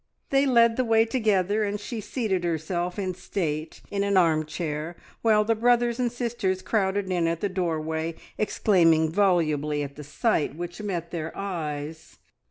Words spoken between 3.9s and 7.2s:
in an arm chair, while the brothers and sisters crowded